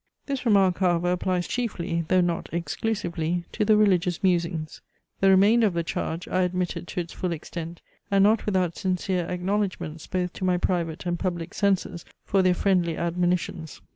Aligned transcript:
This 0.25 0.47
remark 0.47 0.79
however 0.79 1.11
applies 1.11 1.47
chiefly, 1.47 2.05
though 2.07 2.21
not 2.21 2.49
exclusively, 2.51 3.43
to 3.51 3.63
the 3.63 3.77
Religious 3.77 4.23
Musings. 4.23 4.81
The 5.19 5.29
remainder 5.29 5.67
of 5.67 5.75
the 5.75 5.83
charge 5.83 6.27
I 6.27 6.41
admitted 6.41 6.87
to 6.87 7.01
its 7.01 7.13
full 7.13 7.31
extent, 7.31 7.83
and 8.09 8.23
not 8.23 8.47
without 8.47 8.75
sincere 8.75 9.25
acknowledgments 9.27 10.07
both 10.07 10.33
to 10.33 10.43
my 10.43 10.57
private 10.57 11.05
and 11.05 11.19
public 11.19 11.53
censors 11.53 12.03
for 12.25 12.41
their 12.41 12.55
friendly 12.55 12.97
admonitions. 12.97 13.79